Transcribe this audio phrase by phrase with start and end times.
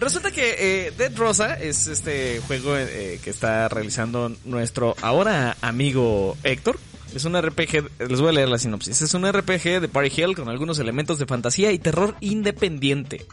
[0.00, 6.38] Resulta que eh, Dead Rosa es este juego eh, que está realizando nuestro ahora amigo
[6.42, 6.78] Héctor.
[7.14, 9.02] Es un RPG, les voy a leer la sinopsis.
[9.02, 13.26] Es un RPG de Party Hell con algunos elementos de fantasía y terror independiente.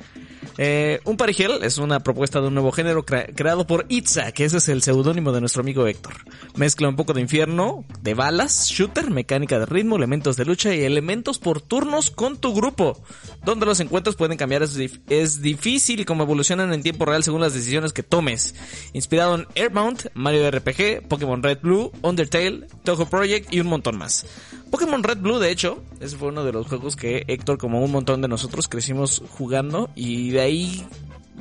[0.57, 4.32] Eh, un Party Hell es una propuesta de un nuevo género crea- creado por Itza,
[4.32, 6.14] que ese es el seudónimo de nuestro amigo Héctor.
[6.55, 10.83] Mezcla un poco de infierno, de balas, shooter, mecánica de ritmo, elementos de lucha y
[10.83, 13.00] elementos por turnos con tu grupo.
[13.46, 17.54] Donde los encuentros pueden cambiar es difícil y como evolucionan en tiempo real según las
[17.54, 18.55] decisiones que tomes.
[18.93, 24.25] Inspirado en Airbound, Mario RPG, Pokémon Red Blue, Undertale, Toho Project y un montón más.
[24.71, 27.92] Pokémon Red Blue, de hecho, ese fue uno de los juegos que Héctor, como un
[27.92, 30.46] montón de nosotros, crecimos jugando y de ahí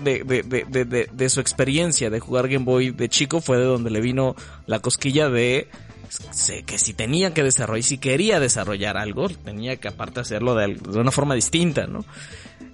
[0.03, 3.65] de, de, de, de, de- su experiencia de jugar Game Boy de chico fue de
[3.65, 5.69] donde le vino la cosquilla de
[6.67, 11.11] que si tenía que desarrollar, si quería desarrollar algo, tenía que aparte hacerlo de una
[11.11, 12.05] forma distinta, ¿no?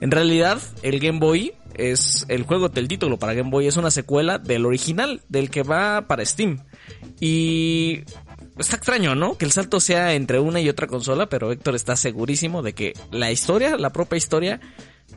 [0.00, 3.90] En realidad, el Game Boy es el juego del título para Game Boy es una
[3.90, 6.58] secuela del original, del que va para Steam.
[7.20, 8.02] Y
[8.58, 9.38] está extraño, ¿no?
[9.38, 12.92] Que el salto sea entre una y otra consola, pero Héctor está segurísimo de que
[13.12, 14.60] la historia, la propia historia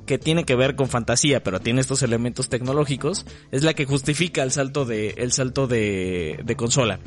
[0.06, 4.44] que tiene que ver con fantasía, pero tiene estos elementos tecnológicos, es la que justifica
[4.44, 7.00] el salto de el salto de, de consola.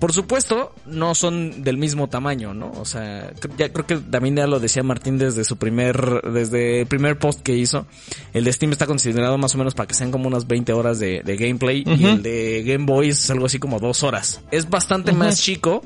[0.00, 2.72] Por supuesto, no son del mismo tamaño, ¿no?
[2.76, 6.86] O sea, ya creo que también ya lo decía Martín desde su primer, desde el
[6.86, 7.86] primer post que hizo.
[8.32, 10.98] El de Steam está considerado más o menos para que sean como unas 20 horas
[10.98, 14.40] de, de gameplay y el de Game Boy es algo así como dos horas.
[14.50, 15.82] Es bastante más chico,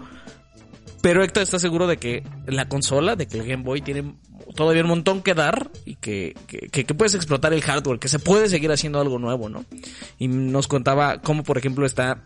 [1.02, 4.14] pero Héctor está seguro de que la consola, de que el Game Boy tiene
[4.54, 8.18] todavía un montón que dar y que, que, que- puedes explotar el hardware, que se
[8.18, 9.64] puede seguir haciendo algo nuevo, ¿no?
[10.18, 12.22] Y nos contaba cómo, por ejemplo, está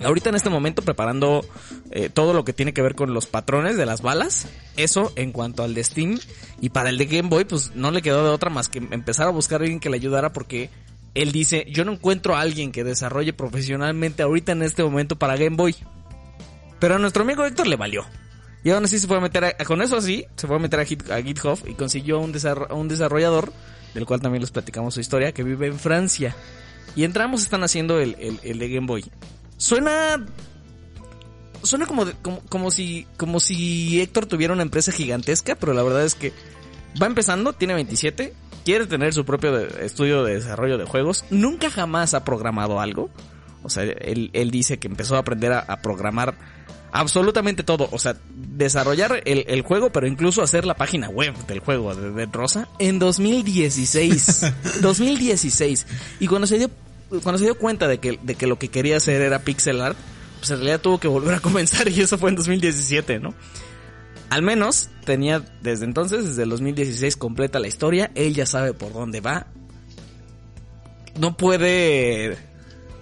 [0.00, 1.44] ahorita en este momento preparando
[1.90, 4.46] eh, todo lo que tiene que ver con los patrones de las balas.
[4.76, 6.18] Eso en cuanto al de Steam.
[6.60, 9.26] Y para el de Game Boy, pues no le quedó de otra más que empezar
[9.26, 10.70] a buscar a alguien que le ayudara porque
[11.14, 15.36] él dice, yo no encuentro a alguien que desarrolle profesionalmente ahorita en este momento para
[15.36, 15.74] Game Boy.
[16.78, 18.04] Pero a nuestro amigo Héctor le valió.
[18.66, 20.84] Y aún así se fue a meter a, con eso así, se fue meter a,
[20.84, 22.32] Git- a GitHub y consiguió un,
[22.70, 23.52] un desarrollador,
[23.94, 26.34] del cual también les platicamos su historia, que vive en Francia.
[26.96, 29.04] Y entramos, están haciendo el, el, el de Game Boy.
[29.56, 30.26] Suena.
[31.62, 33.06] Suena como, como, como si.
[33.16, 36.32] como si Héctor tuviera una empresa gigantesca, pero la verdad es que
[37.00, 38.34] va empezando, tiene 27,
[38.64, 43.10] quiere tener su propio estudio de desarrollo de juegos, nunca jamás ha programado algo.
[43.62, 46.36] O sea, él, él dice que empezó a aprender a programar
[46.96, 47.88] absolutamente todo.
[47.92, 52.10] O sea, desarrollar el, el juego, pero incluso hacer la página web del juego de
[52.12, 54.80] Dead Rosa en 2016.
[54.80, 55.86] 2016.
[56.20, 56.70] Y cuando se dio,
[57.22, 59.96] cuando se dio cuenta de que, de que lo que quería hacer era pixel art,
[60.38, 63.34] pues en realidad tuvo que volver a comenzar y eso fue en 2017, ¿no?
[64.30, 68.10] Al menos tenía desde entonces, desde el 2016, completa la historia.
[68.14, 69.46] Él ya sabe por dónde va.
[71.18, 72.36] No puede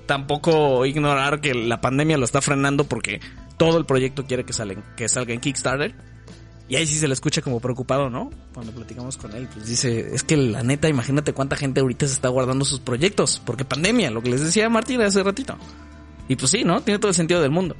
[0.06, 3.20] tampoco ignorar que la pandemia lo está frenando porque
[3.56, 5.94] todo el proyecto quiere que, salen, que salga en Kickstarter.
[6.66, 8.30] Y ahí sí se le escucha como preocupado, ¿no?
[8.54, 12.14] Cuando platicamos con él, pues dice, es que la neta, imagínate cuánta gente ahorita se
[12.14, 15.58] está guardando sus proyectos, porque pandemia, lo que les decía Martín hace ratito.
[16.26, 16.80] Y pues sí, ¿no?
[16.80, 17.76] Tiene todo el sentido del mundo.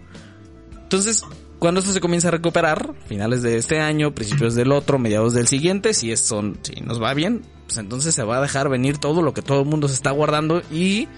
[0.83, 1.25] Entonces,
[1.59, 5.49] cuando esto se comienza a recuperar, finales de este año, principios del otro, mediados del
[5.49, 8.99] siguiente, si es son, si nos va bien, pues entonces se va a dejar venir
[8.99, 11.09] todo lo que todo el mundo se está guardando y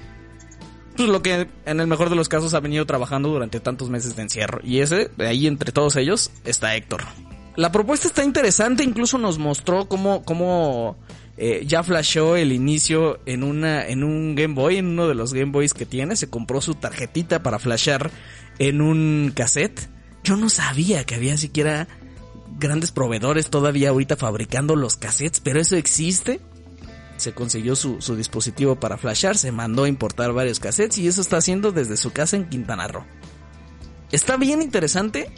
[0.97, 4.17] pues lo que en el mejor de los casos ha venido trabajando durante tantos meses
[4.17, 4.61] de encierro.
[4.65, 7.05] Y ese, ahí entre todos ellos, está Héctor.
[7.57, 10.97] La propuesta está interesante, incluso nos mostró cómo, cómo
[11.39, 15.33] eh, ya flasheó el inicio en una, en un Game Boy, en uno de los
[15.33, 18.11] Game Boys que tiene, se compró su tarjetita para flashear
[18.59, 19.89] en un cassette.
[20.25, 21.89] Yo no sabía que había siquiera
[22.59, 26.41] grandes proveedores todavía ahorita fabricando los cassettes, pero eso existe.
[27.27, 31.39] Se consiguió su, dispositivo para flashar, se mandó a importar varios cassettes y eso está
[31.39, 33.05] haciendo desde su casa en Quintana Roo.
[34.13, 35.29] Está bien interesante.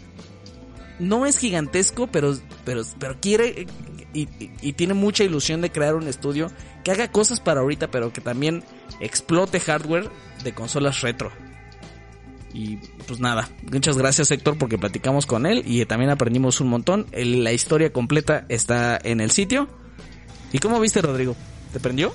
[0.99, 2.85] No es gigantesco, pero, pero,
[3.23, 3.67] quiere
[4.13, 4.27] y,
[4.75, 6.51] tiene mucha ilusión de crear un estudio
[6.85, 8.63] que haga cosas para ahorita, pero que también
[9.01, 10.11] explote hardware
[10.45, 11.33] de consolas retro.
[12.53, 12.77] Y
[13.07, 17.07] pues nada, muchas gracias Héctor porque platicamos con él y también aprendimos un montón.
[17.13, 19.71] La historia completa está en el sitio.
[20.53, 21.35] ¿Y cómo viste Rodrigo?
[21.73, 22.15] ¿Te prendió?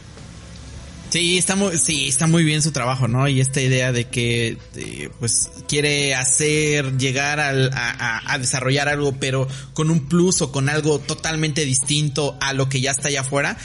[1.10, 3.28] Sí, está muy, sí, está muy bien su trabajo, ¿no?
[3.28, 9.14] Y esta idea de que, eh, pues, quiere hacer, llegar al- a, a- desarrollar algo,
[9.20, 13.22] pero con un plus o con algo totalmente distinto a lo que ya está allá
[13.22, 13.58] afuera.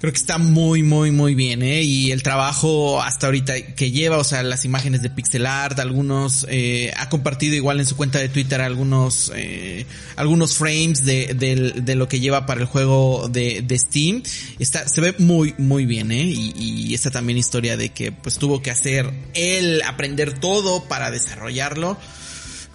[0.00, 1.82] Creo que está muy, muy, muy bien, ¿eh?
[1.82, 6.46] Y el trabajo hasta ahorita que lleva, o sea, las imágenes de pixel art, algunos,
[6.48, 9.84] eh, ha compartido igual en su cuenta de Twitter algunos, eh,
[10.16, 14.22] algunos frames de, de, de, lo que lleva para el juego de, de Steam.
[14.58, 16.24] Está, se ve muy, muy bien, ¿eh?
[16.24, 21.10] Y, y esta también historia de que pues tuvo que hacer él aprender todo para
[21.10, 21.98] desarrollarlo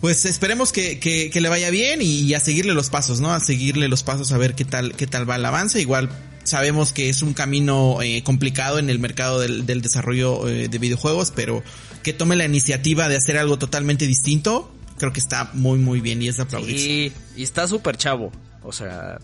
[0.02, 3.32] pues esperemos que, que, le vaya bien y a seguirle los pasos, ¿no?
[3.32, 5.82] A seguirle los pasos a ver qué tal, qué tal va el avance.
[5.82, 6.10] Igual
[6.44, 10.78] sabemos que es un camino eh, complicado en el mercado del, del desarrollo eh, de
[10.78, 11.64] videojuegos, pero
[12.04, 16.22] que tome la iniciativa de hacer algo totalmente distinto, creo que está muy muy bien
[16.22, 16.80] y es aplaudir.
[16.80, 18.32] Sí, y está súper chavo,
[18.64, 19.20] o sea,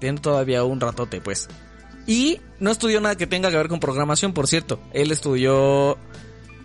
[0.00, 1.48] tiene todavía un ratote, pues.
[2.06, 4.80] Y no estudió nada que tenga que ver con programación, por cierto.
[4.92, 5.98] Él estudió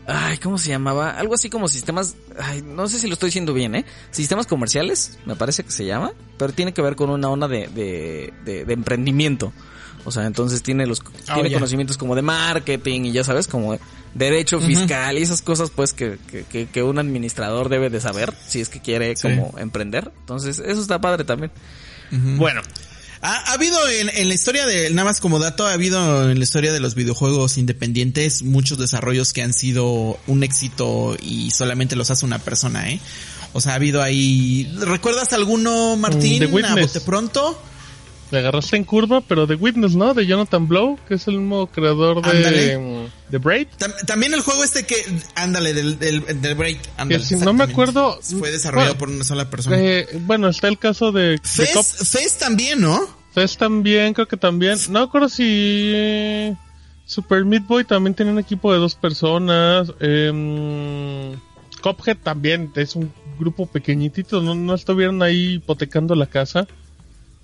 [0.08, 1.12] Ay, ¿cómo se llamaba?
[1.12, 2.16] Algo así como sistemas.
[2.40, 3.86] Ay, no sé si lo estoy diciendo bien, ¿eh?
[4.12, 6.12] Sistemas comerciales, me parece que se llama.
[6.38, 9.52] Pero tiene que ver con una onda de, de, de, de emprendimiento.
[10.06, 11.58] O sea, entonces tiene los oh, tiene yeah.
[11.58, 13.78] conocimientos como de marketing y ya sabes, como
[14.14, 15.20] derecho fiscal uh -huh.
[15.20, 16.20] y esas cosas pues que,
[16.50, 19.24] que, que, un administrador debe de saber si es que quiere sí.
[19.24, 20.12] como emprender.
[20.20, 21.52] Entonces, eso está padre también.
[22.12, 22.38] Uh -huh.
[22.38, 22.62] Bueno,
[23.22, 26.38] ha, ha, habido en, en, la historia de, nada más como dato, ha habido en
[26.38, 31.96] la historia de los videojuegos independientes muchos desarrollos que han sido un éxito y solamente
[31.96, 33.00] los hace una persona, ¿eh?
[33.54, 36.40] O sea, ha habido ahí, ¿recuerdas alguno, Martín?
[36.40, 37.62] The a bote pronto?
[38.40, 40.14] Agarraste en curva, pero The Witness, ¿no?
[40.14, 43.68] De Jonathan Blow, que es el mismo creador de, de Braid.
[44.06, 44.96] También el juego este que,
[45.36, 46.78] ándale, del, del, del Braid.
[46.98, 48.20] Ándale, si no me acuerdo.
[48.22, 49.78] Fue desarrollado bueno, por una sola persona.
[49.80, 51.40] Eh, bueno, está el caso de...
[51.44, 53.00] Fez, de Fez también, ¿no?
[53.34, 54.78] Fez también, creo que también.
[54.90, 55.44] No me acuerdo si...
[55.94, 56.56] Eh,
[57.06, 59.92] Super Meat Boy también tiene un equipo de dos personas.
[60.00, 61.36] Eh,
[61.82, 64.42] Cophead también es un grupo pequeñitito.
[64.42, 66.68] No, no estuvieron ahí hipotecando la casa.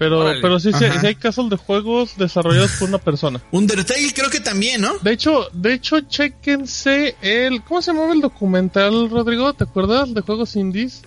[0.02, 0.42] Pero, Órale.
[0.42, 3.40] pero sí, sí, sí, hay casos de juegos desarrollados por una persona.
[3.52, 4.98] Undertale creo que también, ¿no?
[4.98, 9.54] De hecho, de hecho, chequense el, ¿cómo se llamaba el documental, Rodrigo?
[9.54, 11.04] ¿Te acuerdas de juegos indies?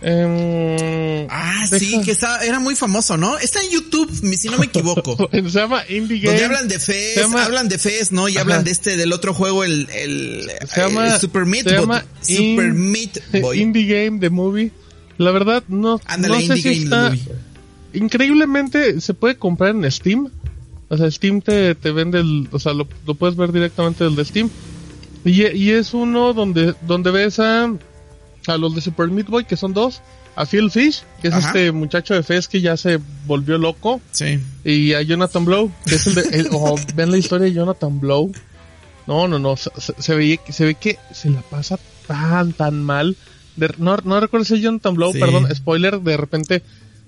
[0.00, 1.78] Eh, ah, deja.
[1.78, 3.36] sí, que está, era muy famoso, ¿no?
[3.36, 5.28] Está en YouTube, si no me equivoco.
[5.30, 6.38] se llama Indie Game.
[6.38, 7.44] Donde hablan de Fez, llama...
[7.44, 8.30] hablan de Fez, ¿no?
[8.30, 8.40] Y Ajá.
[8.40, 12.02] hablan de este, del otro juego, el, el, se llama, el Super Meat se llama
[12.22, 13.60] Super in, Meat Boy.
[13.60, 14.72] Indie Game, The Movie.
[15.18, 17.10] La verdad, no, Ándale, no sé Indie si Game, está...
[17.10, 17.45] The Movie
[17.96, 20.30] increíblemente se puede comprar en Steam.
[20.88, 24.14] O sea, Steam te, te vende el, o sea, lo, lo puedes ver directamente del
[24.14, 24.50] de Steam.
[25.24, 27.72] Y, y, es uno donde, donde ves a,
[28.46, 30.00] a los de Super Meat Boy, que son dos.
[30.36, 31.48] A Phil Fish, que es Ajá.
[31.48, 34.02] este muchacho de Fez que ya se volvió loco.
[34.12, 34.38] Sí.
[34.64, 37.98] Y a Jonathan Blow, que es el de, el, oh, ven la historia de Jonathan
[37.98, 38.30] Blow.
[39.06, 43.16] No, no, no, se, se, ve, se ve que se la pasa tan, tan mal.
[43.56, 45.18] De, no, no recuerdo si es Jonathan Blow, sí.
[45.18, 46.62] perdón, spoiler, de repente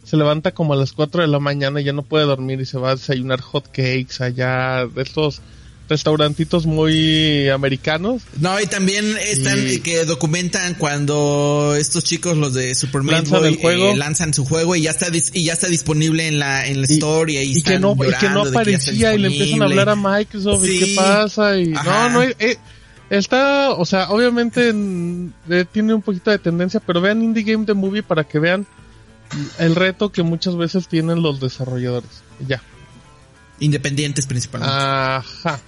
[0.09, 2.67] se levanta como a las 4 de la mañana y ya no puede dormir y
[2.67, 5.43] se va a desayunar hot cakes allá de estos
[5.87, 8.23] restaurantitos muy americanos.
[8.41, 9.81] No, y también están y...
[9.81, 14.83] que documentan cuando estos chicos, los de Super lanzan, Boy, eh, lanzan su juego y
[14.83, 17.79] ya está y ya está disponible en la en la store y, ahí y que
[17.79, 20.73] no y que no aparecía y le empiezan a hablar a Microsoft sí.
[20.73, 22.09] y qué pasa y Ajá.
[22.11, 22.59] no no eh,
[23.11, 24.73] está, o sea, obviamente
[25.49, 28.67] eh, tiene un poquito de tendencia, pero vean Indie Game The Movie para que vean
[29.59, 32.23] el reto que muchas veces tienen los desarrolladores.
[32.47, 32.63] Ya.
[33.61, 34.75] Independientes principalmente.
[34.77, 35.61] Ajá.